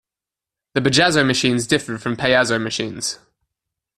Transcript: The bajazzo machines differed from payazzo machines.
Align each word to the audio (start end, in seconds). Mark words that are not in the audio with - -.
The 0.73 0.81
bajazzo 0.81 1.23
machines 1.27 1.67
differed 1.67 2.01
from 2.01 2.15
payazzo 2.15 2.59
machines. 2.59 3.19